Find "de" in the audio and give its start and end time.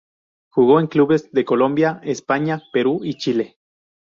1.31-1.45